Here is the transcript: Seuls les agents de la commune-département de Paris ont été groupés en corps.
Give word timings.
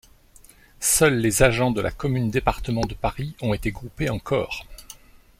Seuls 0.79 1.19
les 1.19 1.43
agents 1.43 1.69
de 1.69 1.79
la 1.79 1.91
commune-département 1.91 2.81
de 2.81 2.95
Paris 2.95 3.35
ont 3.39 3.53
été 3.53 3.69
groupés 3.71 4.09
en 4.09 4.17
corps. 4.17 4.65